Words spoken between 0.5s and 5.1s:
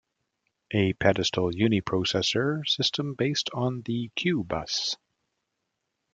A pedestal uniprocessor system based on the Q-Bus.